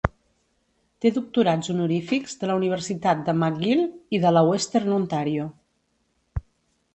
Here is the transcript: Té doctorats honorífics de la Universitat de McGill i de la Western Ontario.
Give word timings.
Té 1.05 1.09
doctorats 1.17 1.69
honorífics 1.73 2.33
de 2.43 2.49
la 2.51 2.55
Universitat 2.61 3.21
de 3.29 3.35
McGill 3.43 3.85
i 4.19 4.23
de 4.25 4.33
la 4.33 4.43
Western 4.49 4.97
Ontario. 4.97 5.47